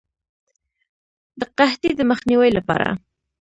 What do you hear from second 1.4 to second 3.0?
قحطۍ د مخنیوي لپاره.